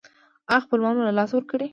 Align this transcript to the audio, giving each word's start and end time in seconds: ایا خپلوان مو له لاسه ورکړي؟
ایا 0.51 0.63
خپلوان 0.65 0.93
مو 0.95 1.03
له 1.07 1.13
لاسه 1.17 1.33
ورکړي؟ 1.35 1.67